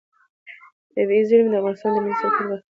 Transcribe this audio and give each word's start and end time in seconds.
طبیعي 0.93 1.21
زیرمې 1.29 1.49
د 1.51 1.55
افغانستان 1.59 1.89
د 1.93 1.97
انرژۍ 1.99 2.15
سکتور 2.21 2.45
برخه 2.49 2.51
ده. 2.51 2.57